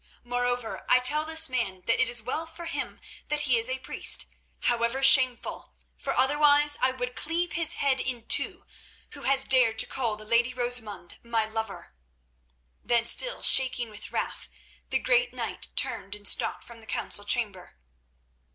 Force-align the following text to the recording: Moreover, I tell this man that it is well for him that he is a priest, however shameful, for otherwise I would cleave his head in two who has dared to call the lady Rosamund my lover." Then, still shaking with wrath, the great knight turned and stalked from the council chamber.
Moreover, 0.23 0.83
I 0.89 0.97
tell 0.97 1.25
this 1.25 1.47
man 1.47 1.81
that 1.81 1.99
it 2.01 2.09
is 2.09 2.23
well 2.23 2.47
for 2.47 2.65
him 2.65 2.99
that 3.27 3.41
he 3.41 3.59
is 3.59 3.69
a 3.69 3.77
priest, 3.77 4.25
however 4.61 5.03
shameful, 5.03 5.75
for 5.95 6.11
otherwise 6.13 6.75
I 6.81 6.91
would 6.91 7.15
cleave 7.15 7.51
his 7.51 7.73
head 7.73 7.99
in 7.99 8.25
two 8.25 8.65
who 9.11 9.21
has 9.25 9.43
dared 9.43 9.77
to 9.77 9.85
call 9.85 10.15
the 10.15 10.25
lady 10.25 10.55
Rosamund 10.55 11.19
my 11.21 11.45
lover." 11.45 11.93
Then, 12.83 13.05
still 13.05 13.43
shaking 13.43 13.91
with 13.91 14.09
wrath, 14.11 14.49
the 14.89 14.97
great 14.97 15.35
knight 15.35 15.67
turned 15.75 16.15
and 16.15 16.27
stalked 16.27 16.63
from 16.63 16.79
the 16.79 16.87
council 16.87 17.23
chamber. 17.23 17.75